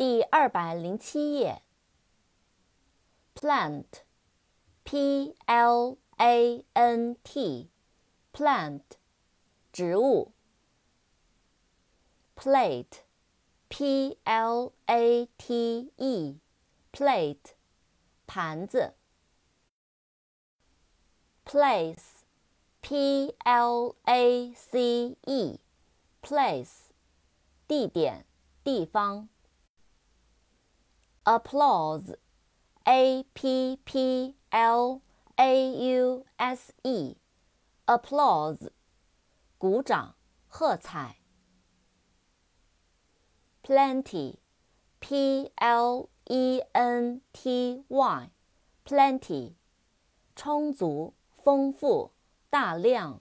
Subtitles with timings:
[0.00, 1.60] 第二百零七页。
[3.34, 8.80] plant，p l a n t，plant，
[9.70, 10.32] 植物。
[12.34, 17.50] plate，p l a t e，plate，
[18.26, 18.94] 盘子。
[21.44, 26.70] place，p l a c e，place，
[27.68, 28.24] 地点。
[28.64, 29.28] 地方。
[31.24, 32.16] Applause，a
[33.34, 35.00] p p l
[35.36, 38.70] a u s e，applause，
[39.58, 40.14] 鼓掌，
[40.46, 41.16] 喝彩。
[43.62, 49.54] plenty，p l e n t y，plenty，
[50.34, 52.12] 充足，丰富，
[52.48, 53.20] 大量。